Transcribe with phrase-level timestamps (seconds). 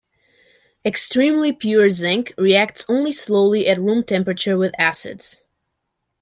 [0.83, 5.43] Extremely pure zinc reacts only slowly at room temperature with acids.